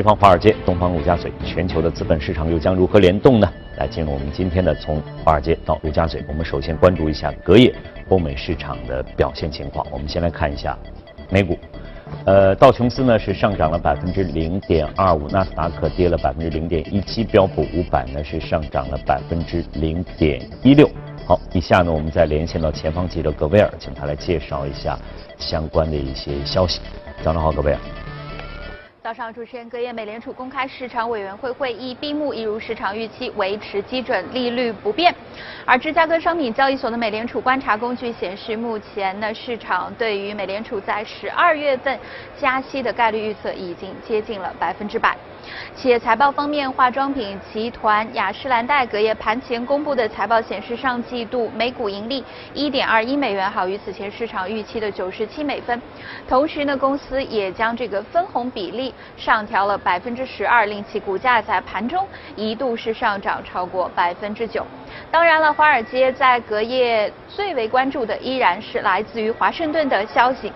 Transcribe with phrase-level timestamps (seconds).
[0.00, 3.46] 西方华尔街、东方陆家嘴，全球的资本市场又将如何联动呢？
[3.76, 7.70] 来进入我们今天的从华尔街到陆家嘴，我们首先关注一下隔夜
[8.08, 9.86] 欧美市场的表现情况。
[9.90, 10.74] 我们先来看一下
[11.28, 11.58] 美股，
[12.24, 20.88] 呃，道琼斯呢是上涨了百分之零点二五，纳斯达克跌了百分之零点一七，标普五百呢是上涨了百分之零点一六。
[21.26, 24.98] 好，以下呢我们再连线到前方记者葛威尔，请他来介绍一下
[25.36, 26.80] 相关的一些消息。
[27.22, 27.78] 早上好，葛威尔。
[29.10, 35.12] 早上，主持人，隔夜美联储公开市场委员会会议闭幕，一如市场预期，维持基准利率不变。
[35.66, 41.98] 而芝加哥商品交易所的美联储观察工具显示，目前呢，市场对于美联储在十二月份
[42.40, 45.16] 加息的概率预测已经接近了百分之百。
[45.76, 52.22] 企业财报方面，化妆品集团雅诗兰黛隔夜盘前公布的财报显示，上季度每股盈利
[52.54, 55.80] 1.2亿美元，好于此前市场预期的97美分。
[56.28, 64.66] 同时呢，公司也将这个分红比例上调了百分之十二，令其股价在盘中一度是上涨超过百分之九。
[65.10, 70.52] 当然了，华尔街在隔夜最为关注的依然是来自于华盛顿的消息。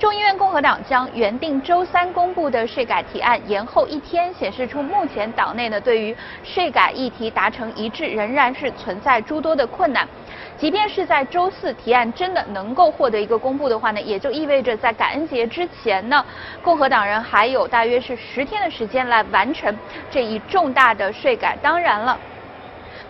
[0.00, 10.08] 众议院共和党将原定周三公布的税改提案延后一天，显示出目前党内呢对于税改议题达成一致仍然是存在诸多的困难。
[10.56, 16.24] 即便是在周四提案真的能够获得一个公布的话呢，也就意味着在感恩节之前呢，
[16.62, 19.76] 共和党人还有大约是十天的时间来完成
[20.10, 21.58] 这一重大的税改。
[21.60, 22.18] 当然了。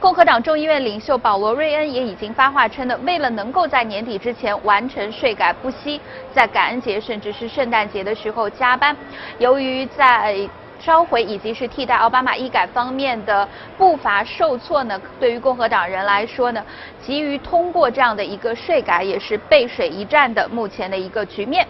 [0.01, 6.01] 共和党众议院领袖保罗·瑞恩也已经发话称呢，为了能够在年底之前完成税改，不惜
[6.33, 8.97] 在感恩节甚至是圣诞节的时候加班。
[9.39, 16.65] 由于在召回以及是替代奥巴马医改方面的步伐受挫呢，对于共和党人来说呢，
[17.03, 21.69] 急于通过这样的一个税改也是背水一战的目前的一个局面。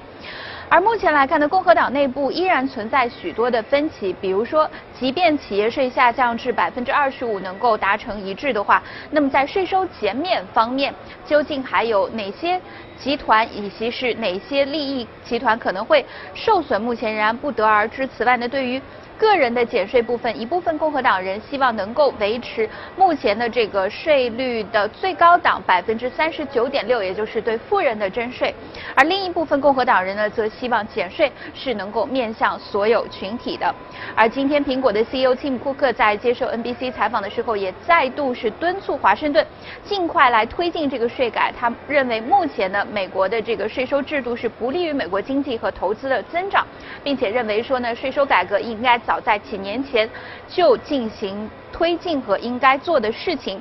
[0.73, 4.15] 而目前来看呢，共和党内部依然存在许多的分歧。
[4.21, 10.95] 比如说，即便企业税下降至百分之二十五能够达成一致的话，那么在税收减免方面，
[11.27, 12.61] 究竟还有哪些
[12.97, 16.81] 集团以及是哪些利益集团可能会受损？
[16.81, 18.07] 目前仍然不得而知。
[18.07, 18.81] 此外呢，对于
[19.21, 22.67] 个人的减税部分，一部分共和党人希望能够维持
[22.97, 28.51] 目前的这个税率的最高档百分之三十九点六，也就是对富人的征税；
[28.97, 33.75] 而另一部分共和党人呢，则希望减税是能够面向所有群体的。
[34.17, 39.47] 而今天苹果的 CEO 蒂姆·库克在接受 NBC 采访的时候，也再度是敦促华盛顿
[39.85, 41.53] 尽快来推进这个税改。
[41.55, 46.67] 他认为目前呢，美国的这个税收制度是不利于美国经济和投资的增长，
[47.05, 48.99] 并且认为说呢，税收改革应该。
[49.11, 50.09] 早在几年前
[50.47, 53.61] 就进行推进和应该做的事情。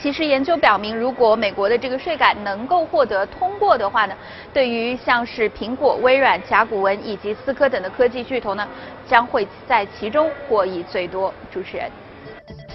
[0.00, 4.16] 其实研究表明，如果美国的这个税改能够获得通过的话呢，
[4.52, 8.68] 对于像是苹果、微软、甲骨文以及思科等的科技巨头呢，
[9.08, 11.32] 将会在其中获益最多。
[11.52, 11.88] 主持人。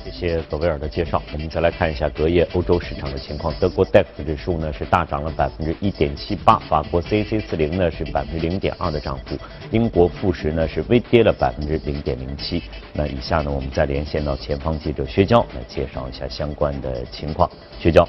[0.04, 1.22] 谢谢索维尔的介绍。
[1.34, 3.54] 我们再来看一下隔夜欧洲市场的情况。
[3.60, 9.38] 德国 DAX 指数呢是大涨了百分之一点七八，法国 CAC 四零呢是百分之零点二的涨幅，
[9.72, 12.64] 英国富时呢是微跌了百分之零点零七。
[12.94, 17.50] 那以下呢，我们再连线到前方记者薛娇来介绍一下相关的情况。
[17.80, 18.08] 薛娇。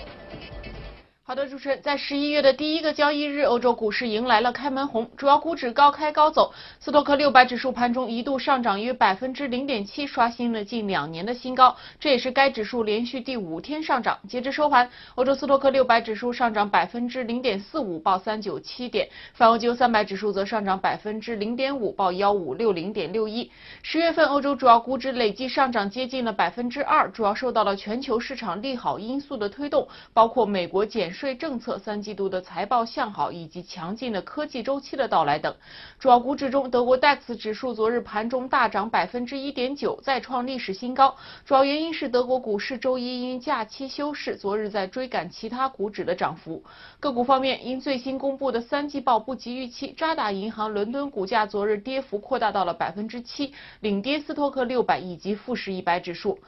[1.30, 14.18] 好的，主持人，在十一月的第一个交易日，欧洲股市迎来了开门红，主要股指高开高走，斯托克六百指数盘中一度上涨约百分之零点七，刷新了近两年的新高，这也是该指数连续第五天上涨。
[14.26, 23.48] 截至收盘，欧洲斯托克六百指数上涨百分之零点四五，报三九七点；泛欧金三百指数则上涨百分之零点五，报幺五六零点六一。
[23.84, 31.14] 十月份欧洲主要股指累计上涨接近了百分之二，主要受到了全球市场利好因素的推动，包括美国减。
[31.20, 35.54] 税政策、三季度的财报向好以及强劲的科技周期的到来等，
[35.98, 41.14] 主要股指中，德国 DAX 指数昨日盘中大涨百分之一点九，再创历史新高。
[41.44, 46.64] 主要原因是德国股市周一因假期休市，昨日在追赶其他股指的涨幅。
[47.00, 56.38] 个股方面，因最新公布的三季报不及预期，渣打银行伦敦股价昨日跌幅扩大到了百分之七，领跌斯托克六百以及富时一百指数。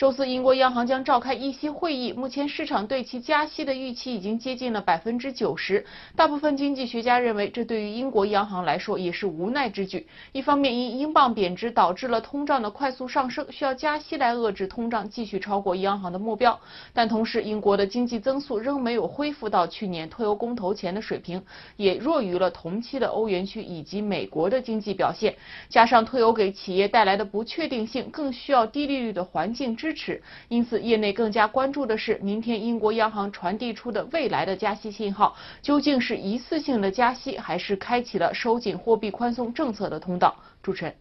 [0.00, 2.10] 周四，英国央行将召开议息会议。
[2.10, 5.84] 目前，市场对其加息的预期已经接近了百分之九十。
[6.16, 10.06] 大部分经济学家认为，这对于英国央行来说也是无奈之举。
[10.32, 16.58] 一方面，因英镑贬值导致了通胀的快速上升，需要加息来遏制通胀继续超过央行的目标；
[16.94, 21.42] 但同时，英国的经济增速仍没有恢复到去年脱欧公投前的水平，
[21.76, 25.36] 也弱于了同期的欧元区以及美国的经济表现。
[25.68, 29.89] 加上脱欧给企业带来的不确定性，更需要低利率的环境支。
[29.90, 40.32] 支持，因此业内更加关注的是，明天英国央行传递出的未来的加息信号，究竟是一次性的加息，还是开启了收紧货币宽松政策的通道？
[40.62, 40.94] 主持人。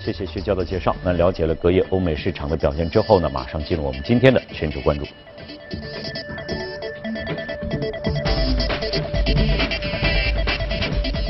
[0.00, 0.96] 谢谢薛娇的介绍。
[1.04, 5.04] 那了解了隔夜欧美市场的表现之后呢，马上进入我们今天的全球关注。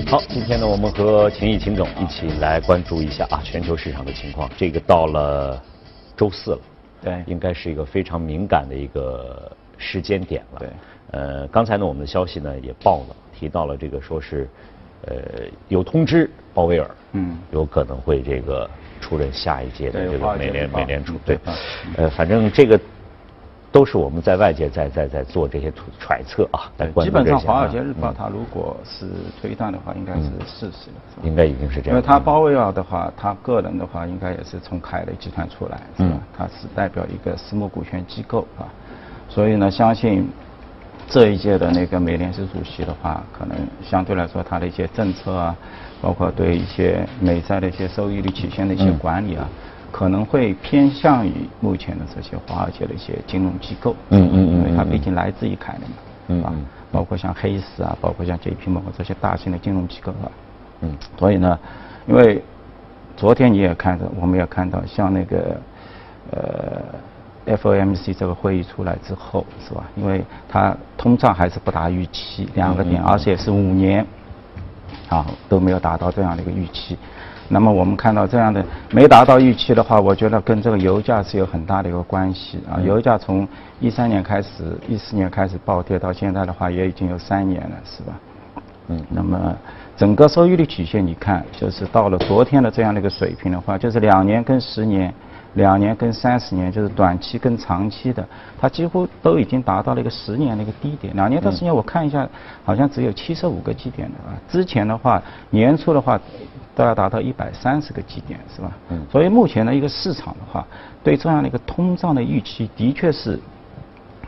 [0.07, 4.49] 好，今天呢，我们和秦毅秦总一起来关注一下啊全球市场的情况。
[4.57, 5.63] 这个到了
[6.17, 6.61] 周四了，
[7.05, 10.59] 对，应该是一个非常敏感的一个时间点了。
[10.59, 10.69] 对，
[11.13, 14.49] 呃，刚才呢，我们的消息呢也报了，提到了这个说是，
[15.07, 15.17] 呃，
[15.69, 18.69] 有通知鲍威尔，嗯，有可能会这个
[19.01, 21.39] 出任下一届的这个美联美联储，对，
[21.97, 22.81] 呃，反正这个。
[23.75, 26.71] 都是我们在外界在在在做这些揣测啊，
[27.03, 29.09] 基本上《华尔街日报》它如果是
[29.43, 31.91] 推断的话，应该是事实了，应该已经是这样。
[31.91, 36.21] 因为他鲍威尔的话，他个人的话，应该也是从凯雷集团出来，是吧？
[36.39, 38.71] 他是代表一个私募股权机构啊，
[39.29, 40.31] 所以呢，相信
[41.09, 45.57] 这一届的那个美联储主席的话，可能相对来说他的一些政策啊，
[46.01, 49.49] 包括对一些美债的一些收益率曲线的一些管理啊。
[49.95, 55.95] 可能会偏向于目前的这些华尔街的一些金融机构，嗯嗯嗯，因为它毕竟来自于凯的嘛，
[56.27, 56.53] 嗯啊，
[56.91, 60.27] 包括像黑石啊，包括像 JP 摩这些大型的金融机构啊，
[60.81, 61.57] 嗯，所以呢，
[62.09, 62.43] 因为
[63.17, 65.61] 昨天你也看到，我们也看到，像那个
[67.47, 69.85] 呃 FOMC 这个会议出来之后，是吧？
[69.95, 74.05] 因为它通胀还是不达预期两个点，而且是五年
[75.09, 76.99] 啊都没有达到这样的一个预期。
[77.49, 82.81] 那么我们看到这样的没达到预期的话，我觉得跟这个油价是有很大的一个关系啊。
[82.81, 83.47] 油价从
[83.81, 88.13] 一三年开始，一四年开始暴跌，到现在的话也已经有三年了，是吧？
[88.89, 89.01] 嗯。
[89.11, 89.57] 那么
[89.97, 95.13] 整个收益率曲线，你看，就是到了昨天的这样的一个水平的话，就是两年跟十年。
[95.55, 98.27] 两年跟三十年，就是短期跟长期的，
[98.61, 101.15] 它几乎都已经达到了一个十年的一个低点。
[101.15, 102.29] 两年到十年，我看一下，
[102.65, 104.35] 好像只有七十五个基点的啊。
[104.49, 106.21] 之前的话，年初的话
[106.75, 108.73] 都要达到一百三十个基点，是吧？
[108.91, 109.07] 嗯。
[109.11, 110.67] 所以目前的一个市场的话，
[111.03, 113.39] 对这样的一个通胀的预期，的确是。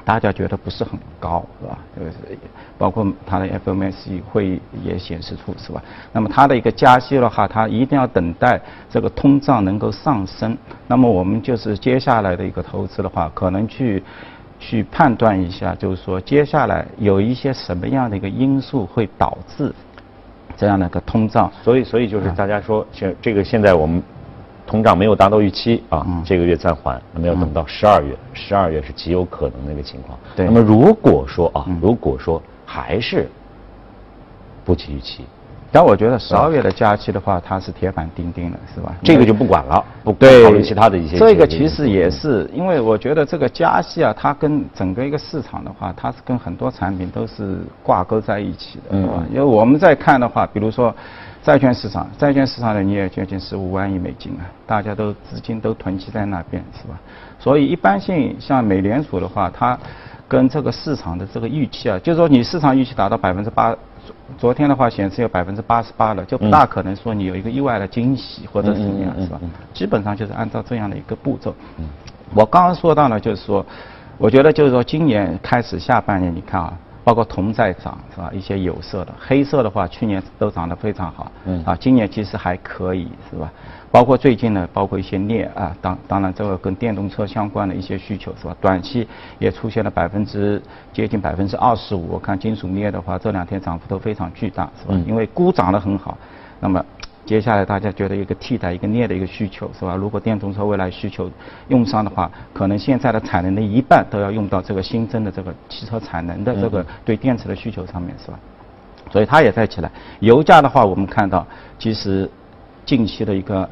[0.04, 1.78] 大家觉得不是很高，是吧？
[1.98, 2.38] 就是
[2.78, 5.82] 包括它的 FOMC 会议也显示出，是吧？
[6.12, 10.56] 那么它的一个加息的话，它一定要等待这个通胀能够上升。
[10.87, 14.00] 那么我们就是接下来的一个投资的话，可能去
[14.60, 19.75] 去判断一下，就是说接下来有一些什么样的一个因素会导致
[20.56, 21.50] 这样的一个通胀。
[21.62, 24.03] 所以，所以就是大家说，现这个现在我们。
[24.69, 30.19] 通胀没有达到预期啊，这个月暂缓，那么要等到十二月，十二月是极有可能的一个情况。
[30.35, 30.44] 对。
[30.44, 33.29] 那么如果说啊，如果说还是
[34.64, 35.25] 不及预期，
[35.76, 38.94] 但我觉得十二月的假期的话，它是铁板钉钉了，是吧？
[39.02, 41.19] 这个就不管了，不考虑其他的一些。
[41.19, 49.23] 这个其实也是，因为我觉得这个加息啊，它跟整个一个市场的话，它是跟很多产品都是挂钩在一起的，是吧？
[49.31, 50.94] 因为我们在看的话，比如说。
[51.43, 56.99] 债券市场，债券市场的你也接近十五万亿美金啊，大家都资金都囤积在那边，是吧？
[57.38, 59.79] 所以一般性像美联储的话，它
[60.26, 63.72] 跟这个市场的这个预期啊，就是说你市场预期达到百分之八，
[64.38, 69.41] 昨天的话显示有百分之八十八了，就不大可能说你有一个意外的惊喜或者怎么样，是吧？
[69.73, 71.55] 基本上就是按照这样的一个步骤。
[72.34, 73.65] 我刚刚说到了，就是说，
[74.19, 76.72] 我觉得就是说今年开始下半年，你看啊。
[77.06, 78.32] 包括铜在涨是吧？
[78.34, 83.48] 一些有色的，黑色的话，去年都涨得非常好，嗯啊，今年其实还可以是吧？
[83.93, 88.56] 包括最近呢，包括一些镍啊，当当然这个跟电动车相关的一些需求是吧？
[88.60, 89.06] 短期
[89.39, 90.60] 也出现了百分之
[90.93, 95.01] 接近百分之二十五，我看金属镍的话，这两天涨幅都非常巨大是吧？
[95.06, 96.19] 因为钴涨得很好，
[96.58, 96.84] 那么。
[97.26, 99.96] 接下来大家觉得一个替代一个镍的一个需求是吧？
[99.96, 101.28] 如果电动车未来需求
[101.66, 108.38] 用上的话，可能现在的产能的一半都要用到这个新增的这个汽车产能的这个对电池的需求上面是吧？
[109.10, 109.90] 所以它也在起来。
[110.20, 111.44] 油价的话，我们看到
[111.80, 112.30] 其实
[112.84, 113.68] 近期的一个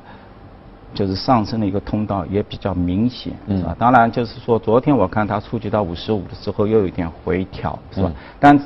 [0.92, 3.76] 就是上升的一个通道也比较明显是吧？
[3.78, 8.10] 当然就是说昨天我看它触及到五十五的时候又有点回调是吧？
[8.40, 8.60] 但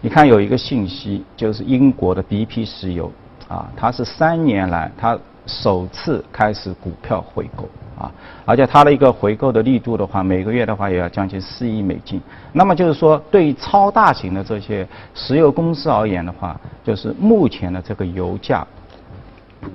[0.00, 3.12] 你看有一个信息就是英国的 BP 石油。
[3.48, 8.10] 啊，它是三年来它首次开始股票回购啊，
[8.46, 12.20] 而且它的一个回购的力度的话，每个月的话也要将近四亿美金。
[12.52, 18.66] 那么就是说，对于超大型的这些石油公司而言的话，就是目前的这个油价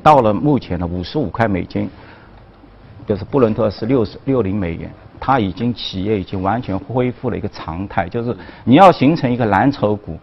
[0.01, 1.88] 到了目前的五十五块美金，
[3.05, 10.17] 就是布伦特是六十六零美元，它已经企业已经完全恢复了一个常态，就是你要形成一个蓝筹股，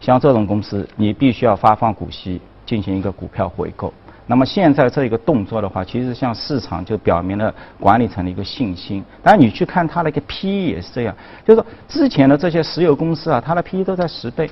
[0.00, 2.40] 像这种公司，你必须要发放股息。
[2.66, 3.94] 进行一个股票回购，
[4.26, 9.02] 那么现在这一个动作的话，其实向市场就表明了管理层的一个信心。
[9.22, 14.50] 当然你去看它的一个 PE 也是这样，就是说之前的这些石油公司啊，它的 PE 都在十倍，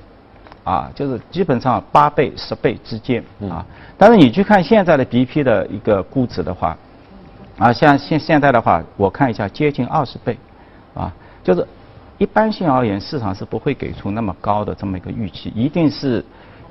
[0.62, 3.66] 啊，就是基本上八倍、十倍之间啊。
[3.98, 6.76] 但是你去看现在的 BP 的一个估值的话，
[7.58, 10.38] 啊，像现现在的话，我看一下接近二十倍，
[10.94, 11.66] 啊，就是
[12.18, 16.24] 一般性而言，市场是不会给出那么高的这么一个预期，一定是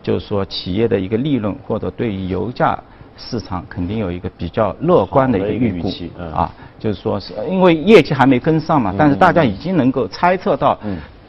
[0.04, 2.78] 就是说企业的一个利润或者对于油价
[3.18, 5.90] 市场肯定有一个比较乐观的一个预估
[6.36, 10.78] 啊，就是说是因为业绩还没跟上嘛，但是大家已经能够猜测到。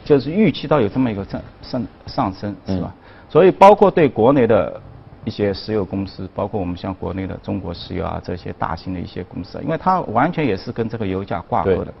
[0.03, 2.93] 就是预期到有这么一个上上上升，是吧？
[3.27, 4.79] 所以包括对国内的
[5.23, 11.91] 一些石油公司，包括我们像国内的中国石油啊这些大型的一些公司，因为它完全也是跟这个油价挂钩的，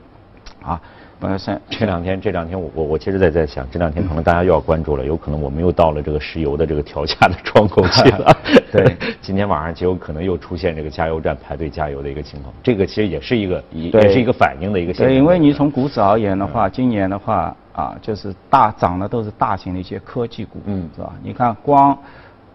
[0.61, 0.79] 啊。
[1.19, 8.37] 本来是这两天，这两天我我我其实在在想，这两天可能大家又要关注了，有可能我们又到了这个石油的这个调价的窗口期了。
[8.71, 12.53] 对， 今天晚上极有可能又出现这个加油站排队加油的一个情况。
[12.61, 15.07] 这个其实也是一个也是一个反应的一个现象。
[15.07, 21.13] 对，因为你从股指而言的话，今年的话啊，就是大涨的都是大型的一些科技股，嗯，是吧？
[21.23, 21.97] 你看光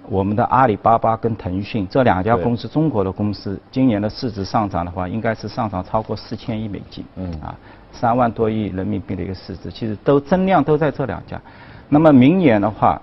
[0.09, 7.55] 我们的阿里巴巴跟腾讯这两家公司，中国的公司，今年的市值上涨的话，应该是上涨超过四千亿美金，嗯啊。
[7.93, 11.41] 三万多亿人民币的一个市值，其实都增量都在这两家。
[11.89, 13.01] 那么明年的话，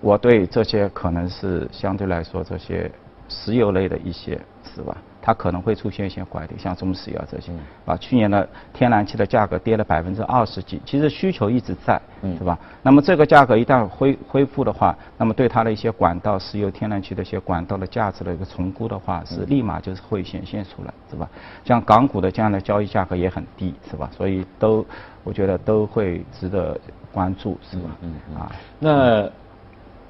[0.00, 2.90] 我对这些可能是相对来说这些
[3.28, 4.40] 石油类的一些，
[4.74, 4.96] 是吧？
[5.26, 7.50] 它可能会出现一些拐点，像中石油这些，
[7.84, 12.00] 啊，去年的天然气的价格跌了百分之二十几，其实需求一直在，
[12.38, 12.56] 是吧？
[12.80, 21.28] 那么这个价格一旦恢恢复的话，那么对它的一些管道、石油、天然气的一些管道的价值的一个重估的话，是立马就是会显现出来，是吧？
[21.64, 24.08] 像港股的这样的交易价格也很低，是吧？
[24.16, 24.86] 所以都
[25.24, 26.78] 我觉得都会值得
[27.10, 27.90] 关注，是吧？
[28.02, 29.28] 嗯啊，那。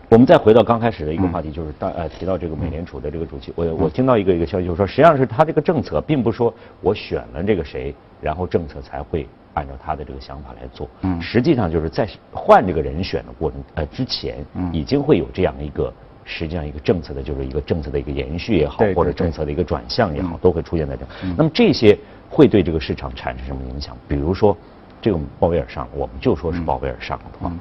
[0.09, 10.89] 我们再回到刚开始的一个话题，就是大呃提到这个美联储的这个主席，我我听到一个一个消息，就是说实际上是他这个政策，并不说我选了这个谁，然后政策才会按照他的这个想法来做。
[11.03, 14.39] 嗯，实际上就是在换这个人选的过程呃之前，
[14.73, 15.93] 已经会有这样一个
[16.25, 21.05] 实际上一个政策的，就是一个政策的一个延续也好，或者政策的一个转向也好，都会出现在这。
[21.37, 21.99] 那么这些
[22.31, 23.97] 会对这个市场产生什么影响？
[24.07, 24.57] 比如说
[25.03, 27.53] 这个鲍威尔上，我们就说是鲍威尔上的话。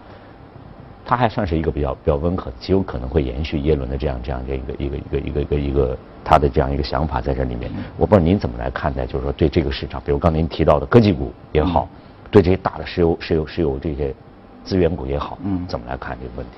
[1.06, 7.72] 他还算是一个比较比较温和，极有可能会延续耶伦的这样这样的一个一个一个一个一个一个他的这样一个想法在这里面。
[7.96, 11.88] 我不知道您怎么来看待，就是说对这个市场，比如刚您提到的科技股也好，
[12.32, 14.14] 对这些大的石油石油石油这些
[14.64, 16.58] 资源股也好，嗯，怎么来看这个问题？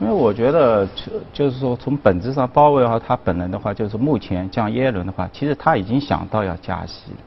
[0.00, 7.18] 因为我觉得就就是说从本质上，鲍威尔他本人的话，就是目前像耶伦的话，其实他已经想到要加息了，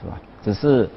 [0.00, 0.20] 是吧？
[0.42, 0.90] 只是。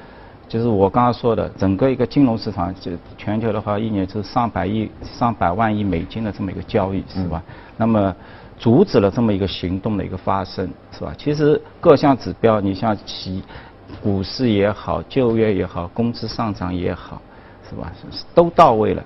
[0.47, 7.41] 就是我刚刚说的，整个一个金融市场，就全球的话，一年就是上百亿、上百万亿美金的这么一个交易，是吧？
[7.77, 8.15] 那么
[8.57, 11.13] 阻止了这么一个行动的一个发生，是吧？
[11.17, 13.43] 其实各项指标，你像其
[14.01, 17.21] 股市也好，就业也好，工资上涨也好，
[17.69, 17.91] 是吧？
[18.33, 19.03] 都到位了。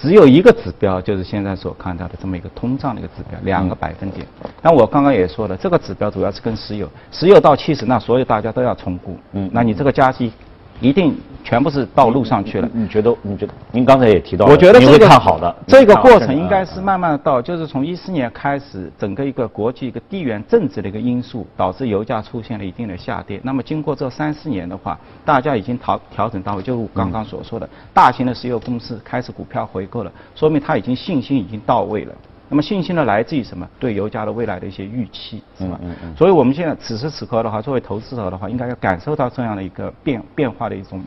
[0.00, 4.26] 只有一个指标，就是现在所看到的这么一个通胀的一个指标，两个百分点。
[4.62, 9.16] 那我刚刚也说了，这个指标主要是跟石油，石油到七十，那所有大家都要重估。
[9.32, 10.32] 嗯，那你这个加息。
[10.80, 12.68] 一定全部是到路上去了。
[12.72, 13.14] 你觉得？
[13.22, 13.52] 你觉得？
[13.72, 23.40] 您刚才也提到，我觉得这个看好的这个过程应该是慢慢的到，就是从一四年开始，整个一个国际一个地缘政治的一个因素导致油价出现了一定的下跌。
[23.42, 32.14] 那么经过这三四年的话，大家已经调调整到位，就刚刚所说的，大型的石油公司开始股票回购了，说明他已经信心已经到位了。
[32.48, 33.68] 那么信心呢，来自于什么？
[33.80, 35.78] 对油价的未来的一些预期，是吧？
[35.82, 36.14] 嗯嗯。
[36.14, 41.02] 所以我们现在此时此刻的话，作为投资者的话，应该要感受到这样的一个变变化的一种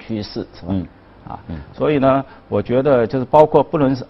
[0.00, 0.70] 趋势，是吧？
[0.70, 0.86] 嗯。
[1.28, 1.38] 啊。
[1.46, 1.60] 嗯。
[1.72, 4.04] 所以呢，我觉得就是包括不论是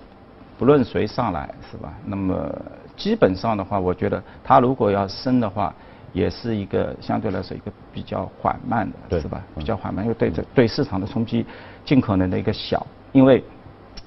[0.58, 1.92] 不论谁上来，是吧？
[2.06, 2.50] 那么
[2.96, 5.74] 基本上的话，我觉得它如果要升的话，
[6.14, 9.42] 也是一个相对来说一个比较缓慢的，是吧？
[9.58, 11.44] 比较缓慢，因为对这对市场的冲击
[11.84, 13.44] 尽可能的一个小，因为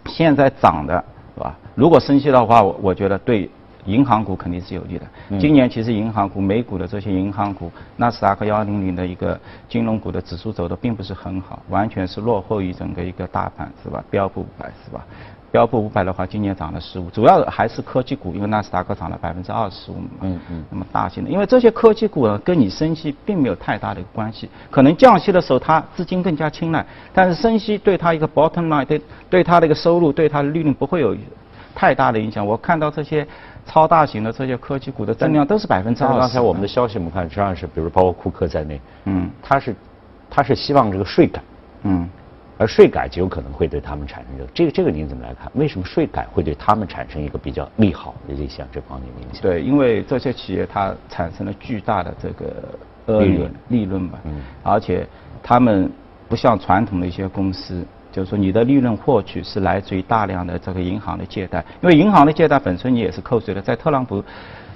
[0.08, 1.06] 现在涨的。
[1.40, 1.56] 是吧？
[1.74, 3.50] 如果升息的话，我我觉得对
[3.86, 5.06] 银行股肯定是有利的。
[5.40, 14.04] 今年其实银行股、美股的这些银行股，纳斯达克幺零零的一个金融股的指数走的并不是很好，完全是落后于整个一个大盘，是吧？
[14.12, 15.06] 标普五百，是吧？
[15.52, 20.10] 标普五百的话，今年涨了十五，主要还是科技股，因为纳斯达克涨了百分之二十五嘛。
[20.22, 20.64] 嗯嗯。
[20.70, 24.48] 那么大型的，因为这些科技股呢，跟你升息并没有太大的一个关系。
[24.70, 31.18] 可能降息的时候，它资金更加青睐，但是升息对它一个 bottom line，对对它的一个收入，对它的利润不会有
[31.74, 32.46] 太大的影响。
[32.46, 33.28] 我看到这些
[33.66, 36.20] 超大型的这些科技股的增量都是百分之二十。
[36.20, 39.76] 刚才我们的消息我们看，实际上是比如包括库克在内，嗯，他是
[40.30, 41.42] 他是希望这个税改，
[41.84, 42.08] 嗯。
[42.60, 45.50] 而税改就有可能会对他们产生这个，这个这个您怎么来看？
[45.56, 49.42] 为什么税改会对他们产生一个比较利好的这项这方面的影响？
[49.42, 55.08] 对，因为这些企业它产生了巨大的这个利润利润吧，嗯，而且
[55.42, 55.90] 他们
[56.28, 63.62] 不像传统的一些公司就是说你的利润获取是来自于大量的这个银行的借贷，因为银行的借贷本身你也是扣税的。
[63.62, 64.22] 在特朗普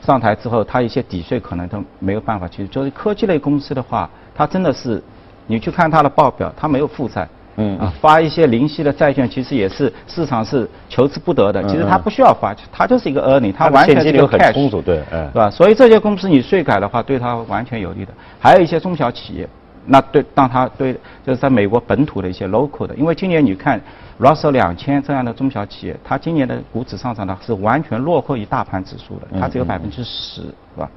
[0.01, 2.65] 上台之后，他一些抵税可能都没有办法去。
[2.67, 5.03] 就是科技类公司的话，它真的是，
[5.47, 7.27] 你去看它的报表，它没有负债。
[7.57, 11.63] 嗯啊，发一些零息的债券，其实也是市场是求之不得的。
[11.67, 15.50] 其实它不需要发，它就是一个 earning，它完全是一个 cash，对，是吧？
[15.50, 18.13] 所以这些公司你税改的话，对它完全有利的。
[18.39, 19.48] 还有一些中小企业。
[19.86, 20.93] 那对，当它对
[21.25, 23.81] 就是在美国本土的一些 local 的，因为今年你看
[24.17, 30.89] Russell 两千这样的中小企业，它今年的股指上涨呢是完全落后于大盘指数的，它只有百分之十，是吧？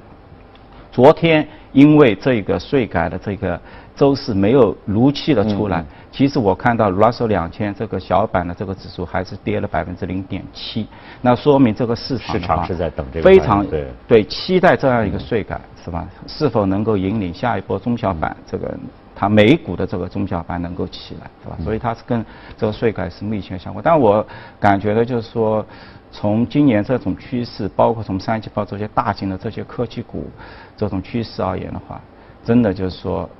[0.93, 3.61] 昨天因为这个税改的这个
[3.97, 10.87] 周四没有如期的出来，其实我看到 Russell 两千这个小板的这个指数还是跌了百分之零点七，
[11.23, 15.61] 那说明这个市场市场是在等这个非常对对期待这样一个税改。
[15.87, 16.05] 是吧？
[16.27, 18.77] 是否能够引领下一波中小板这个
[19.15, 21.57] 它美股的这个中小板能够起来，是吧？
[21.63, 22.27] 所以它是跟
[22.57, 23.81] 这个税改是密切相关。
[23.85, 24.27] 但我
[24.59, 25.65] 感觉的就是说，
[26.11, 30.29] 从今年这种趋势，包括从三季报这些大型的这些科技股
[30.77, 32.01] 这种趋势而言的话，
[32.45, 33.31] 真的就是说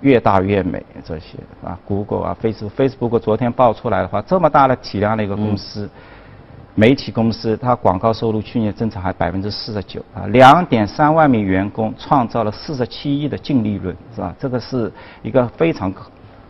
[0.00, 5.88] 越大越美这些啊，Google 啊，Facebook，Facebook 昨天爆出来的话，这么大的体量的一个公司。
[6.74, 14.32] 媒体公司它广告收入去年增长还百分之四十九啊，两点三万名员工创造了四十七亿的净利润，是吧？
[14.38, 15.92] 这个是一个非常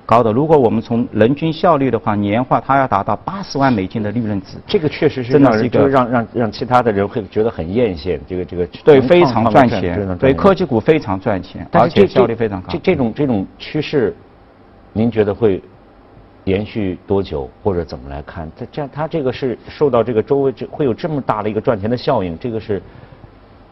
[0.09, 0.33] 高的。
[0.33, 8.19] 如果我们从人均效率的话，年化它要达到八十万美金的利润值，这个确实是真的是一个让让让其他的人会觉得很艳羡。
[8.27, 12.69] 这个这个对非常赚钱，对科技股非常赚钱，而且效率非常高。
[12.73, 14.17] 这这种这种趋势，
[14.95, 15.63] 您觉得会？
[16.45, 18.51] 延续多久或者怎么来看？
[18.57, 22.81] 它这样，它这个是受到这个周围这会有这么大的一个赚钱的效应，这个是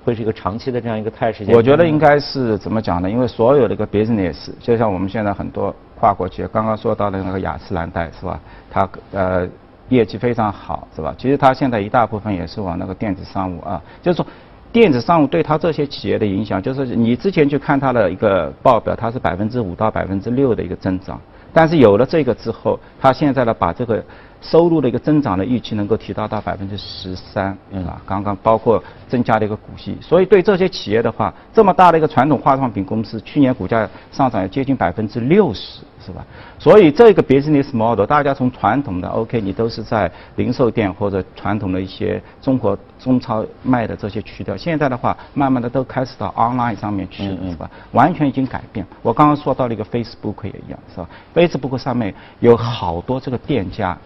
[0.04, 1.46] 会是一个长期的这样一个态势。
[1.54, 3.10] 我觉得应该是怎么讲呢？
[3.10, 8.38] 因为所有的一个 business，就像我们现在很多跨过去，刚刚说到的那个雅诗兰黛是吧？
[8.70, 9.48] 它呃
[9.88, 11.14] 业绩非常好是吧？
[11.16, 14.26] 其实它现在一大部分也是往那个电子商务啊，就是说
[14.72, 21.18] 电子商务对它这些企业的影响，就是你之前去看它的一个报表，它是百分之五到百分之六的一个增长。
[21.52, 24.04] 但是有了这个之后，它现在呢，把这个
[24.48, 35.80] 收入的一个增长的预期能够提高到百分之十三，嗯啊，刚刚包括增加的一个股息，所以对这些企业的话，这么大的一个传统化妆品公司，去年股价上涨接近百分之六十。
[36.06, 36.24] 是吧？
[36.56, 47.68] 所以这个 business model，大家从传统的 OK，你都是在零售店或者传统的一些中国中超卖的这些渠道，现在的话，慢慢的都开始到 online 上面去了，是吧？
[47.90, 48.86] 完全已经改变。
[49.02, 53.98] 我刚刚说到了一个 Facebook 也一样，是吧？Facebook 上面有好多这个店家，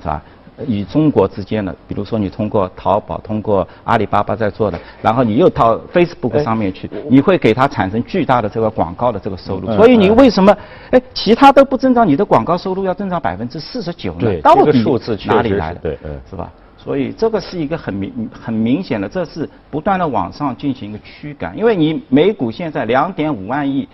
[0.00, 0.22] 是吧？
[0.68, 9.74] 与中国之间的，比如说你通过淘宝、通过阿里巴巴在做的，然后你又到 Facebook 上面去，你会给它产生巨大的这个广告的这个收入。
[9.74, 10.54] 所以你为什么
[10.90, 14.20] 哎其他都不增长，你的广告收入要增长百分之四十九呢？
[14.20, 15.80] 对，这个数字哪里来的？
[15.80, 16.52] 对，嗯，是吧？
[16.76, 23.88] 所以这个是一个很明很明显的，这是不断的往上进行一个驱赶，因为你美股现在两点五万亿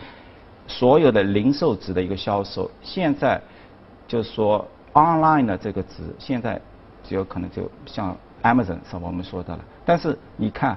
[0.67, 3.41] 所有的零售值的一个销售，现在
[4.09, 4.67] 就是说。
[4.97, 6.59] Online 的这个值现在
[7.05, 10.77] 只有可能就像 Amazon 是我们说的了，但是你看，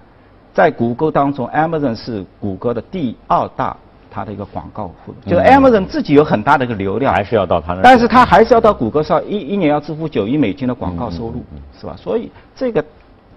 [0.54, 3.76] 在谷歌当中，Amazon 是谷歌的第二大
[4.12, 11.42] 它的一个广告户，就是 Amazon 自己有很大的一个流量，还是要到它那，但是它还是要到谷歌上一一年要支付九亿美金的广告收入，
[11.80, 11.96] 是吧？
[11.98, 12.84] 所以这个。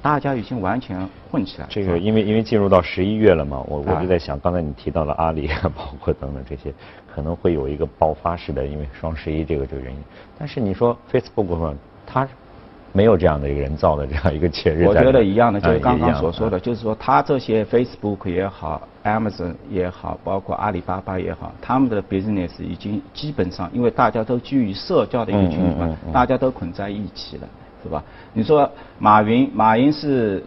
[0.02, 1.66] 大家已经完全混起来。
[1.70, 6.74] 这个因为因为进入到十一月了嘛，我我就在想，刚才你提到了阿里，包括等等这些，
[7.14, 9.98] 可能会有一个爆发式的，因为双十一这个这个原因。
[10.36, 11.72] 但是你说 Facebook 嘛，
[12.04, 12.28] 它
[12.92, 14.84] 没有这样的一个人造的这样一个节日。
[14.86, 27.48] 我觉得一样的，就是刚刚所说的，就是说它这些 Facebook 也好，Amazon 也好，包括阿里巴巴也好，他们的 business 已经基本上，因为大家都基于社交的一个循环，大家都捆在一起了。
[27.82, 28.02] 是吧？
[28.32, 30.44] 你说马云，马云是，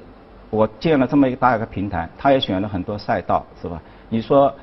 [0.49, 3.81] 我建了这么一个大一个平台，他也选了很多赛道，是吧？
[4.09, 4.53] 你说，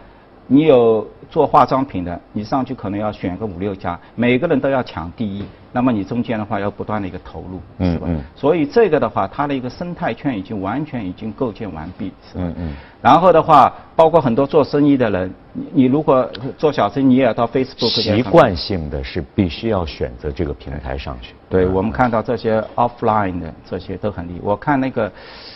[0.47, 5.45] 你有做化妆品的，你上去可能要选个五六家，每个人都要抢第一。
[5.75, 8.07] 那么你中间的话要不断的一个投入，是吧？
[8.37, 12.53] 所以这个的话，它的一个生态圈已经完全已经构建完毕，是吧？
[13.01, 16.29] 然后的话，包括很多做生意的人，你你如果
[16.59, 17.89] 做小生意，你也要到 Facebook。
[17.89, 21.35] 习惯性的是必须要选择这个平台上去。
[21.49, 24.41] 对我们看到这些 offline 的这些都很厉害。
[24.43, 25.11] 我看那个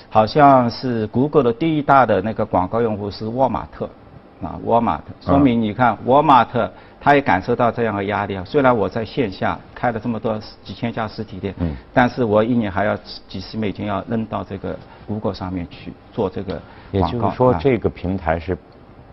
[0.08, 3.86] 好像是 Google 的第一大的那个广告用户是沃尔玛特，
[4.42, 6.70] 啊，沃尔玛特，说明你看沃尔玛特。
[6.98, 8.42] 他也感受到这样的压力啊！
[8.44, 12.96] 虽然我在线下开了这么多几千家实体店，嗯，但是我一年还要
[13.28, 18.58] 几十美金要扔到这个 Google 上面去做这个也就是说，这个平台是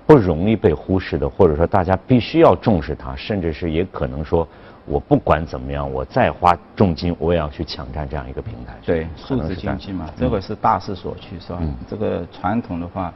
[0.07, 4.47] 不容易被忽视的，或者说大家必须要重视它，甚至是也可能说
[4.85, 8.73] 我不管怎么样，我再花重金，我也要去抢占这样一个平台。
[8.83, 11.61] 对，数字经济嘛，这个是大势所趋，是吧？
[11.87, 13.13] 这个传统的话。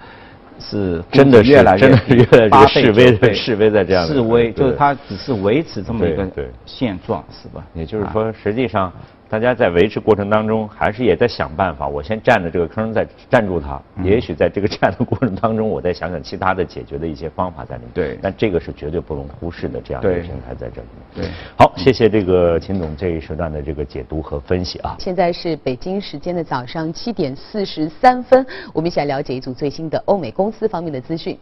[0.59, 6.27] 是真的越来越越来越示威示威在这样示威，就是它只是维持这么一个
[6.65, 7.65] 现状，是吧？
[7.73, 8.91] 也就是说，实际上。
[9.29, 11.87] 大家在维持过程当中，还是也在想办法。
[11.87, 13.81] 我先占着这个坑，再占住它。
[14.01, 17.91] 也许在这个占的过程当中，我再想想其他的解决的一些方法在里面。
[17.93, 18.17] 对。
[18.21, 21.25] 但这个是绝对不容忽视的，这样一个平台在这里面。
[21.25, 21.31] 对。
[21.57, 24.95] 好，谢谢这个秦总这一时段的这个解读和分析啊。
[24.99, 31.37] 现在是北京时间的早上七点四十三分，我们一起来了解一组最新的欧美公司方面的资讯。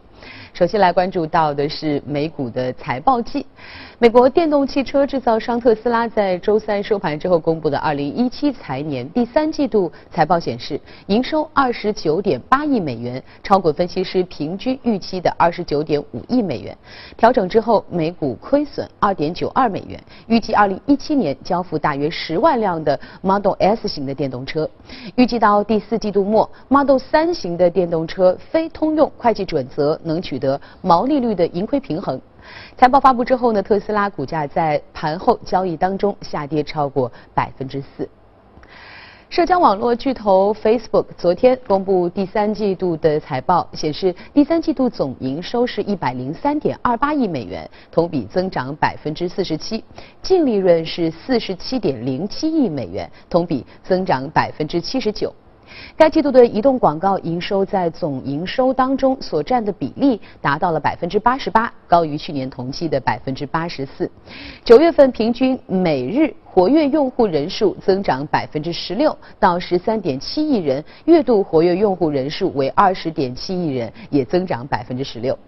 [0.52, 3.44] 首先来关注到的是美股的财报季。
[3.98, 16.76] 美国电动汽车制造商特斯拉在周三收盘之后公布的2017财年第三季度财报显示，营收29.8亿美元，超过分析师平均预期的29.5亿美元。
[17.16, 19.98] 调整之后，每股亏损2.92美元。
[20.26, 24.68] 预计2017年交付大约10万辆的 Model S 型的电动车。
[25.14, 32.20] 预计到第四季度末，Model 3型的电动车非通用会计准则能取得毛利率的盈亏平衡。
[32.76, 38.08] 财报发布之后呢，特斯拉股价在盘后交易当中下跌超过百分之四。
[39.28, 49.82] 社交网络巨头 Facebook 昨天公布第三季度的财报，显示第三季度总营收是一百零三点二八亿美元，同比增长百分之四十七，
[50.22, 55.34] 净利润是四十七点零七亿美元，同比增长百分之七十九。
[55.96, 64.10] 该季度的移动广告营收在总营收当中所占的比例达到了百分之八十八，高于去年同期的百分之八十四。
[64.64, 75.38] 九月份平均每日活跃用户人数增长百分之十六，到十三点七亿人；月度活跃用户人数为二十点七亿人，也增长百分之十六。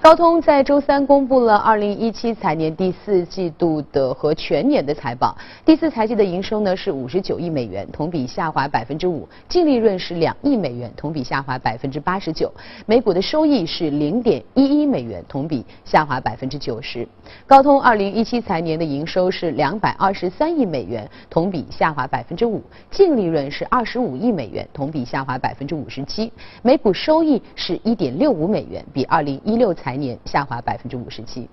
[0.00, 5.36] 高通在周三公布了2017财年第四季度的和全年的财报。
[5.64, 12.50] 第四财季的营收呢是59亿美元，同比下滑5%；净利润是2亿美元，同比下滑89%；
[12.84, 17.06] 每股的收益是0.11美元，同比下滑90%。
[17.46, 26.28] 高通2017财年的营收是223亿美元，同比下滑5%；净利润是25亿美元，同比下滑57%；
[26.62, 31.46] 每股收益是1.65美元，比2011一一六财年下滑百分之五十七。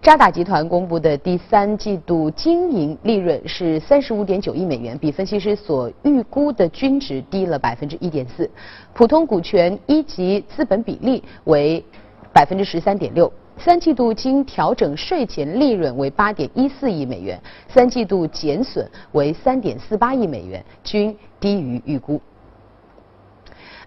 [0.00, 8.50] 渣打集团公布的第三季度经营利润是三十五点九亿美元，比分析师所预估的均值低了百分之一点四。
[8.94, 11.84] 普通股权一级资本比例为
[12.32, 13.30] 百分之十三点六。
[13.58, 22.18] 三季度经调整税前利润为八点一四亿美元，三季度减损为三点四八亿美元，均低于预估。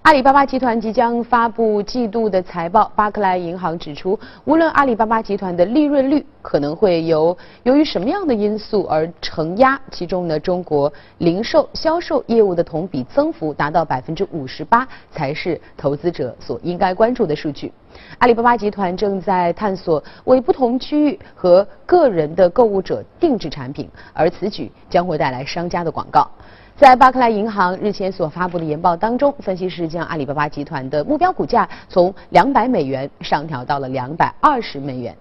[0.05, 2.91] 阿里巴巴集团即将发布季度的财报。
[2.95, 17.73] 巴克莱银行指出，无论阿里巴巴集团的利润率可能会由由于什么样的因素而承压，其中呢，中国零售销售业务的同比增幅达到百分之五十八，才是投资者所应该关注的数据。
[18.19, 26.29] 阿里巴巴集团正在探索为不同区域和个人的购物者定制产品，而此举将会带来商家的广告。
[26.77, 35.15] 在巴克莱银行日前所发布的研报当中，分析师将阿里巴巴集团的目标股价从两百美元上调到了两百二十美元。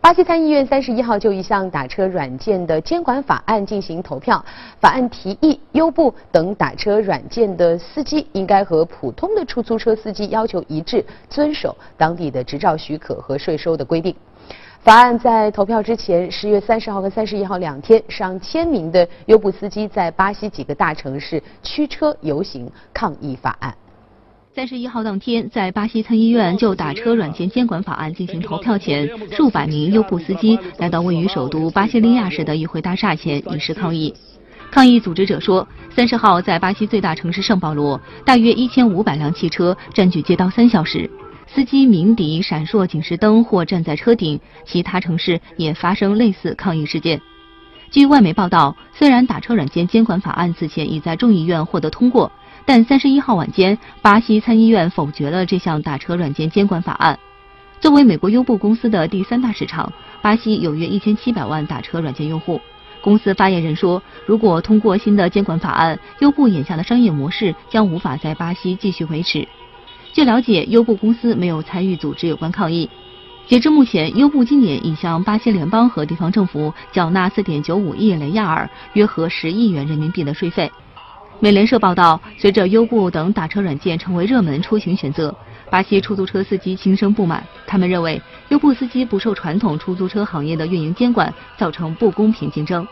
[0.00, 4.44] 巴西参议院三十一号就一项打车软件的监管法案进行投票，
[4.80, 14.12] 法案提议优步等打车软件的司机应该和普通的出租车司机要求一致，遵守当地的执照许可和税收的规定。
[14.80, 23.74] 法案在投票之前，十月三十号和三十一号两天，上千名的优步司机在巴西几个大城市驱车游行抗议法案。
[24.54, 34.14] 三十一号当天，在巴西参议院就打车软件监管法案进行投票前，数百名优步司机来到位于首都巴西利亚市的议会大厦前以示抗议。
[34.70, 41.10] 抗议组织者说，三十号在巴西最大城市圣保罗，大约一千五百辆汽车占据街道三小时。
[41.54, 47.20] 司机鸣笛、闪烁警示灯或站在车顶，其他城市也发生类似抗议事件。
[47.90, 52.30] 据外媒报道，虽然打车软件监管法案此前已在众议院获得通过，
[52.66, 57.18] 但三十一号晚间，巴西参议院否决了这项打车软件监管法案。
[57.80, 62.60] 作为美国优步公司的第三大市场，巴西有约一千七百万打车软件用户。
[63.00, 69.48] 公司发言人说，如果通过新的监管法案，优步眼下的商业模式将无法在巴西继续维持。
[70.18, 72.90] 据了解，优步公司没有参与组织有关抗议。
[73.46, 80.68] 截至目前，优步今年已向巴西联邦和地方政府缴纳4.95亿雷亚尔（约合10亿元人民币）的税费。
[81.38, 85.32] 美联社报道，随着优步等打车软件成为热门出行选择，
[85.70, 87.46] 巴西出租车司机心生不满。
[87.64, 92.84] 他们认为，优步司机不受传统出租车行业的运营监管，造成不公平竞争，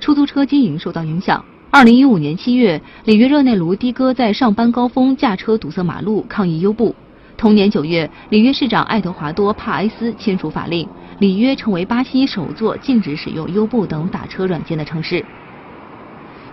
[0.00, 1.44] 出租车经营受到影响。
[1.74, 6.94] 二零一五年七月，里约热内卢的哥在上班高峰驾车堵塞马路，抗议优步。
[7.38, 10.86] 同年九月，里约市长爱德华多·帕埃斯签署法令，
[11.18, 15.24] 里约成为巴西首座禁止使用优步等打车软件的城市。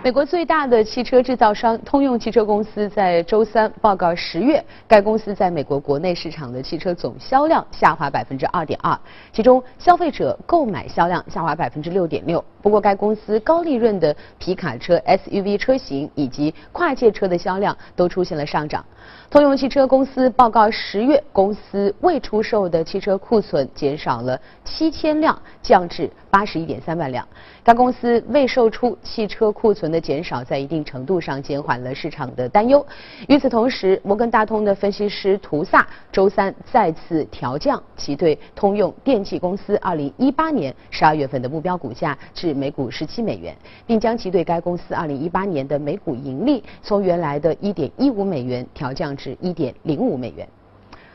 [0.02, 8.98] 美国最大的汽车制造商通用汽车公司在周三报告，十月该公司在美国国内市场的汽车总销量下滑百分之二点二，
[9.30, 12.42] 其中消费者购买销量下滑百分之六点六。
[12.62, 18.82] 不过，该公司高利润的皮卡车、SUV 车型以及跨界车的销量都出现了上涨。
[19.30, 27.26] 通用汽车公司报告，十月公司未出售的汽车库存减少了七千辆，降至八十一点三万辆。
[27.62, 32.84] 该公司未售出汽车库存的减少，在一定程度上减缓了市场的担忧。
[33.28, 43.54] 与此同时，摩根大通的分析师图萨周三再次调降其对通用电气公司二零一八年十二月份的目标股价至每股十七美元，
[43.86, 49.16] 并将其对该公司二零一八年的每股盈利从原来的一点一五美元调降。
[49.16, 50.48] 至一点零五美元。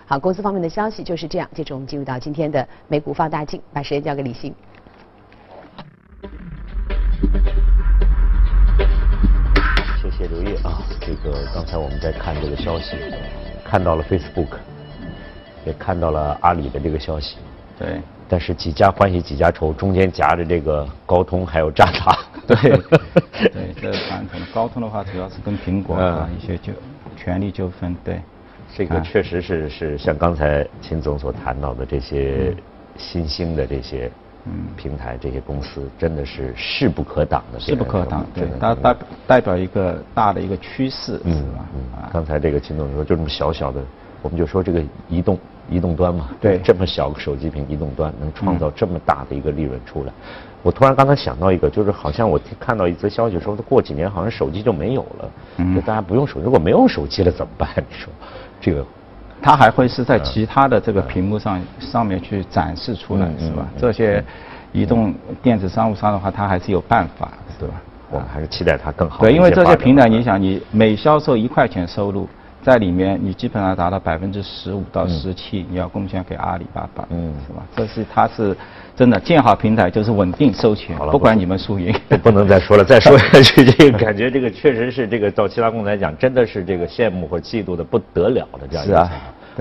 [0.07, 1.49] 好，公司方面的消息就是这样。
[1.53, 4.53] 接着我们进入到今天的美股放大镜，把时间交给李欣。
[10.01, 12.95] 谢谢刘烨啊，这个刚才我们在看这个消息，
[13.63, 14.57] 看到了 Facebook，
[15.65, 17.37] 也看到了阿里的这个消息。
[17.77, 18.01] 对。
[18.27, 22.17] 但是几家欢喜几家愁，中间夹着这个高通还有渣打。
[22.47, 22.55] 对。
[23.51, 26.73] 对，这反可能高通的话，主要是跟苹果啊一些就。
[27.15, 28.21] 权力纠纷，对，
[28.75, 32.53] 这个确实是是像刚才秦总所谈到的这些
[32.97, 34.11] 新兴的这些
[34.77, 37.59] 平台、这些公司，真的是势不可挡的。
[37.59, 41.65] 势不可挡，对，它代代表一个大的一个趋势，是吧？
[41.73, 43.81] 嗯，刚才这个秦总说，就这么小小的，
[44.21, 50.13] 我们就说这个移动移动端嘛，对，这么小个手机屏移动端能创造这么大的一个利润出来。
[50.61, 55.31] 我突然刚才想到一个，就是好像我看到一则消息说，过几年好像手机就没有了，
[55.75, 57.69] 就大家不用手，如果没有手机了怎么办？
[57.75, 58.11] 你说，
[58.59, 58.85] 这个，
[59.41, 63.67] 它还会是在其他的这个屏幕上上面去展示出来，是吧？
[63.77, 64.23] 这些
[64.71, 67.75] 移动电子商务商的话，它还是有办法，对吧？
[68.11, 69.19] 我们还是期待它更好。
[69.19, 72.27] 对，因为这些平台，你想，你每销售一块钱收入。
[72.65, 77.63] 在里面，你基本上达到百分之十五到十七，你要贡献给阿里巴巴，嗯，是吧？
[77.75, 78.57] 这是它是
[78.95, 81.95] 真的建好平台就是稳定收钱，不管你们输赢。
[82.23, 88.83] 不能 再说了，再说下去，这 个感觉这个确实是这个到其他公司来讲，真的是这个羡慕或嫉妒的不得了的这样。
[88.83, 89.11] 是啊。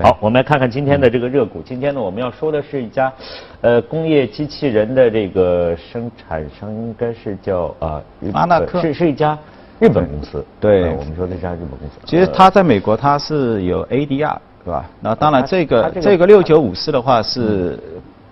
[0.03, 1.61] 好，我们来看看今天的这个热股。
[1.63, 3.13] 今天呢，我们要说的是一家，
[3.61, 9.39] 呃，工业机器人的这个生产商，应该是叫啊，阿纳克，是是一家。
[9.81, 11.99] 日本公司，对，我们说这家日本公司。
[12.05, 14.89] 其实它在美国它是有 ADR，是吧？
[15.01, 17.79] 那当然这个这个六九五四的话是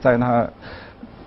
[0.00, 0.46] 在它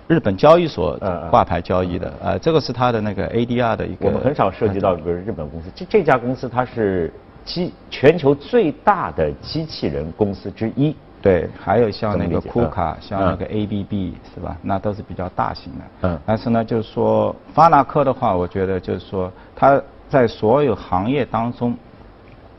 [0.08, 0.98] 日本交易所
[1.30, 4.06] 挂牌交易的，呃，这个是它的那个 ADR 的一个。
[4.06, 7.12] 我们很少涉及到比如日本公司，这这家公司它是
[7.44, 10.96] 机全球最大的机器人公司之一。
[11.20, 14.56] 对，还有像那个库卡，像那个 ABB 是吧？
[14.62, 15.84] 那都是比较大型的。
[16.02, 16.18] 嗯。
[16.24, 19.80] 但是呢，就是说发那科的话，我觉得就是说它。
[20.08, 21.76] 在所有行业当中，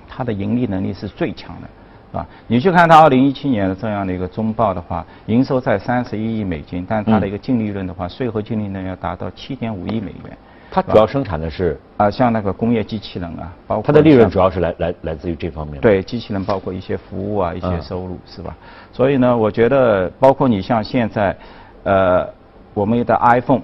[0.08, 1.68] 它的盈利能力是最强的，
[2.12, 2.26] 是吧？
[2.48, 10.38] 你去看它二零一七年的这样的一个中报的话，营收在三十一亿美金，但它的一个净利润的话，税后净利润要达到七点五亿美元。
[10.70, 15.80] 它主要生产的是啊，像那个工业机器人啊，包括它的利润主要是来来来自于这方面。
[15.80, 18.56] 对，机器人包括一些服务啊，一些收入是吧？
[18.92, 21.36] 所以呢，我觉得包括你像现在，
[21.84, 22.28] 呃，
[22.74, 23.62] 我们的 iPhone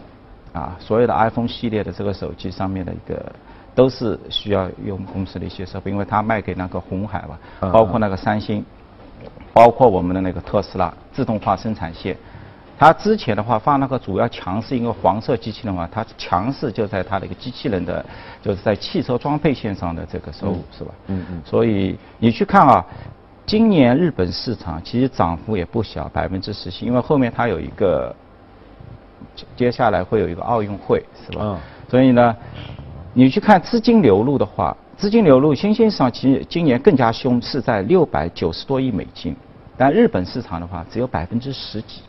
[0.53, 3.31] 啊，所有的 iPhone 系列的这个手机上面的一个。
[3.75, 8.63] 都是需要用公司的一些设备，因为它卖给那个红海嘛，包括那个三星，
[9.51, 12.15] 包括我们的那个特斯拉自动化生产线。
[12.77, 18.03] 它之前的话放那个主要强势一个黄色机器人嘛，它强势就在它的一个机器人的，
[18.41, 20.91] 就是在汽车装配线上的这个收入是吧？
[21.07, 21.41] 嗯嗯。
[21.45, 22.85] 所以你去看啊，
[23.45, 28.13] 今年日本市场其实涨幅也不小，百分之十七，因为后面它有一个
[29.55, 31.41] 接下来会有一个奥运会是吧？
[31.43, 31.57] 嗯。
[31.89, 32.35] 所以呢。
[33.15, 39.35] 你去看资金流入的话，资金流入新兴市场其实今年更加凶，是在六百九十多亿美金，
[39.77, 42.01] 但日本市场的话只有百分之十几，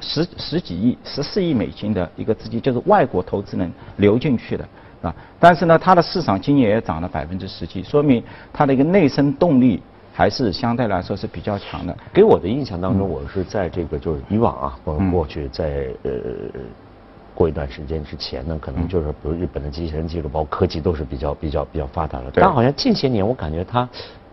[0.00, 4.66] 十十几亿，十四亿美金的一个资金就是外国投资人流进去的，
[5.02, 9.82] 啊，但是呢，它的市场今年也涨了百分之十几，说明它的一个内生动力
[10.14, 11.94] 还是相对来说是比较强的。
[12.14, 16.10] 给我的印象当中，我是在这个就是以往啊，过过去在呃。
[17.36, 23.88] 过一段时间之前呢，可能就是比如日本的机器人技术包括科技都是比较比较比较发达的，对但好像近些年我感觉它。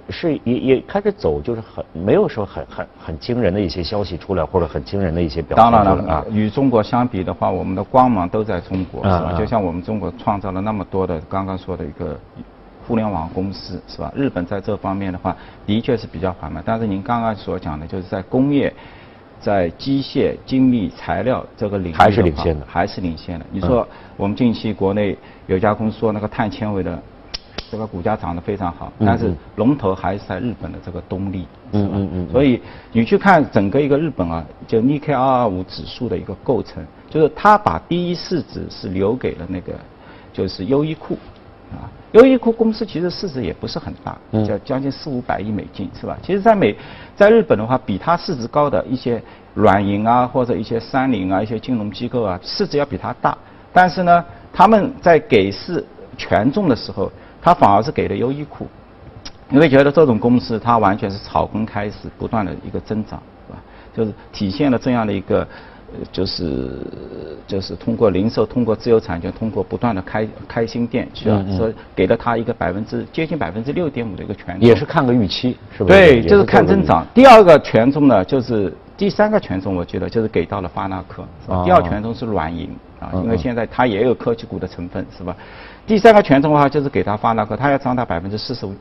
[0.09, 9.33] 是也也开始走，就是很没有说很很很惊人的一些消息出来，或者很惊人的一些表现当然了啊，与中国相比的话，我们的光芒都在中国，是吧？
[9.39, 12.19] 就像我们中国创造了那么多的刚刚说的一个
[12.85, 14.11] 互联网公司，是吧？
[14.13, 15.33] 日本在这方面的话，
[15.65, 16.61] 的确是比较缓慢。
[16.65, 18.73] 但是您刚刚所讲的，就是在工业、
[19.43, 23.45] 在机械、精密材料这个领域还是领先的还是领先的。
[23.51, 26.97] 你说我们近期国内有家公司说那个碳纤维的。
[27.71, 31.47] 这个股价涨得非常好，嗯但是嗯龙头还是在日本的这个东丽，是吧？
[31.71, 39.73] 嗯嗯嗯嗯所以你去看整个一个日本啊，就 Nikkei 二二五指数的一个构成，就是它把第一市值是留给了那个
[40.31, 41.17] 就是优衣库
[41.71, 41.89] 啊。
[42.13, 46.17] 优衣库公司其实市值也不是很大，嗯叫将近四五百亿美金，是吧？
[46.21, 46.75] 其实，在美，
[47.15, 49.21] 在日本的话，比它市值高的一些
[49.55, 53.37] 软银啊，或者一些三菱啊，一些金融机构啊，市值要比它大。
[53.71, 54.23] 但是呢，
[54.53, 55.83] 他们在给市
[56.15, 58.67] 权重的时候，他反而是给了优衣库。
[59.49, 63.59] 你会觉得这种公司它完全是草根开始不断的一个增长，是吧？
[63.95, 65.47] 就是体现了这样的一个，呃，
[66.11, 66.69] 就是
[67.47, 71.45] 就是通过零售、通过自有产权、通过不断的开开新店，是吧嗯？
[71.49, 74.67] 嗯所以给了他一个百分之接近百分之六点五的一个权重。
[74.67, 75.87] 也是看个预期，是吧？
[75.87, 77.05] 对，也就是看增长。
[77.13, 81.23] 第二个权重呢，就是第三个权重，我觉得就是给到了发那克。
[81.43, 85.35] 是吧哦第二权重是软银啊，因为现在它也有科技股的成分，是吧？
[85.85, 88.73] 第三个权重的话，就是给到发那克，它要涨到百分之四十五，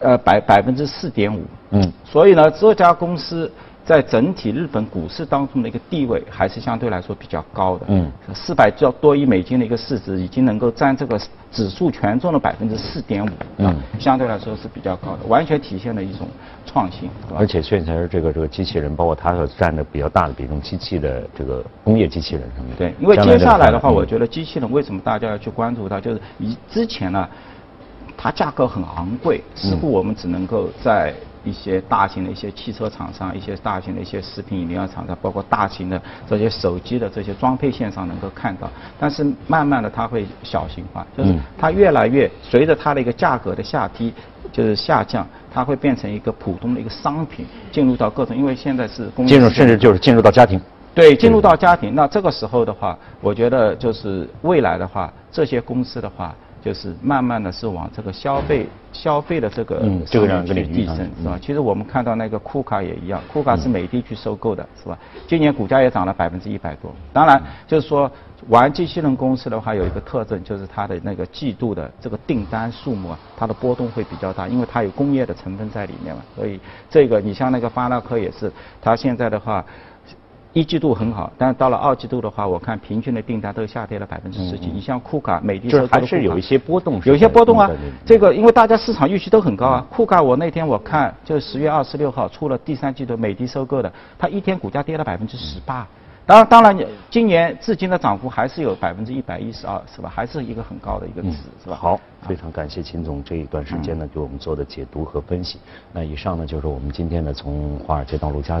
[0.00, 1.42] 呃，百百分之四点五。
[1.70, 1.92] 嗯。
[2.04, 3.50] 所以呢，这家公司
[3.84, 7.86] 在整体日本股市当中的一个地位还是相对来说比较高的。
[7.88, 8.10] 嗯。
[8.34, 13.30] 四百多亿美金的一个市值，已经能够占这个指数权重的百分之四点五。
[13.58, 13.74] 嗯。
[13.98, 16.28] 相对来说是比较高的，完全体现了一种
[16.64, 22.76] 创新，而且现在这个这个机器人，包括它所占的比较大的比重，机器的这个工业机器人上面。
[22.76, 27.28] 对，因为接下来的话，嗯我觉得机器人为什么大家要去关注它，就是以之前呢，
[28.16, 31.12] 它价格很昂贵，似乎我们只能够在
[31.44, 41.40] 一些大型的一些汽车厂商、一些大型的一些食品饮料厂商，包括大型的这些手机的这些装配线上能够看到，但是慢慢的它会小型化，就是嗯。
[41.58, 44.12] 它越来越随着它的一个价格的下低，
[44.50, 50.60] 就是下降，它会变成一个普通的一个商品，进入到各种，因为现在是工业进入甚至就是进入到家庭。
[50.94, 61.40] 对，进入到家庭，那这个时候的话，我觉得就是未来的话，这些公司的话，就是慢慢的是往这个消费消费的这个嗯这个上面去递升，是吧嗯？
[61.40, 64.96] 其实我们看到那个库卡也一样，库卡是美的去收购的，是吧？
[65.26, 66.94] 今年股价也涨了百分之一百多。
[67.12, 68.10] 当然，就是说
[68.48, 76.22] 玩机器人公司的话，有一个特征就是它的那个季度的这个订单数目啊，它的波动会比较大，因为它有工业的成分在里面嘛。
[76.36, 79.64] 所以这个你像那个巴纳克也是，它现在的话。
[80.52, 84.66] 一季度很好，但是到了二季度的话，我看平均的订单都下跌了百分之十几。
[84.66, 87.70] 你像库卡、美的嗯就是收购的库卡还是有一些波动，有一些波动啊。
[88.04, 89.86] 这个因为大家市场预期都很高啊。
[89.90, 95.86] 库卡我那天我看就十月二十六号出了第三季度美的收购的，它一天股价跌了百分之十八。
[96.24, 96.78] 当然，当然，
[97.10, 100.08] 今年至今的涨幅还是有百分之一百一十二，是吧？
[100.08, 101.76] 还是一个很高的一个值，是吧？
[101.76, 105.58] 嗯好，非常感谢秦总这一段时间呢给我们做的解读和分析。
[105.92, 108.60] 那以上呢就是我们今天呢从华尔街到陆家